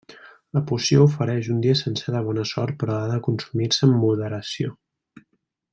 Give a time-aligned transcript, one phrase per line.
[0.57, 4.75] La poció ofereix un dia sencer de bona sort però ha de consumir-se amb moderació.